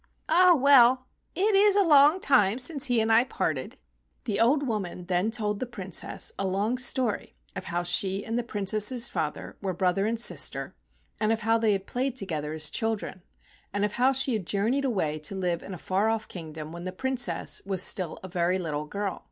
"Ah, 0.29 0.55
well! 0.57 1.05
It 1.35 1.53
is 1.55 1.75
a 1.75 1.83
long 1.83 2.19
time 2.19 2.57
since 2.57 2.85
he 2.85 2.99
and 3.01 3.11
I 3.11 3.23
parted." 3.23 3.77
The 4.23 4.39
old 4.39 4.65
woman 4.65 5.05
then 5.05 5.29
told 5.29 5.59
the 5.59 5.67
Prin¬ 5.67 5.93
cess 5.93 6.33
a 6.39 6.47
long 6.47 6.79
story 6.79 7.35
of 7.55 7.65
how 7.65 7.83
she 7.83 8.25
and 8.25 8.35
the 8.35 8.41
Princess' 8.43 9.09
father 9.09 9.57
were 9.61 9.75
brother 9.75 10.07
and 10.07 10.19
sister, 10.19 10.73
and 11.19 11.31
of 11.31 11.41
how 11.41 11.59
they 11.59 11.73
had 11.73 11.85
played 11.85 12.15
together 12.15 12.51
as 12.53 12.71
children, 12.71 13.21
and 13.71 13.85
of 13.85 13.93
how 13.93 14.11
she 14.11 14.33
had 14.33 14.47
journeyed 14.47 14.85
away 14.85 15.19
to 15.19 15.35
live 15.35 15.61
in 15.61 15.75
a 15.75 15.77
far 15.77 16.09
off 16.09 16.27
kingdom 16.27 16.71
while 16.71 16.83
the 16.83 16.91
Princess 16.91 17.61
was 17.63 17.83
still 17.83 18.17
a 18.23 18.27
very 18.27 18.57
little 18.57 18.85
girl. 18.87 19.19